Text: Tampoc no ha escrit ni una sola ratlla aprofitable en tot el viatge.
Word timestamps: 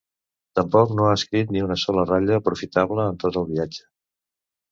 Tampoc 0.59 0.93
no 0.99 1.03
ha 1.09 1.17
escrit 1.17 1.51
ni 1.55 1.61
una 1.65 1.77
sola 1.81 2.07
ratlla 2.09 2.39
aprofitable 2.43 3.05
en 3.11 3.21
tot 3.25 3.37
el 3.43 3.49
viatge. 3.53 3.85